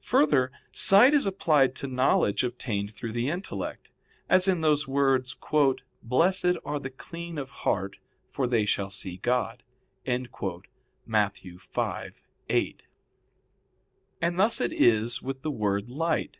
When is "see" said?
8.90-9.18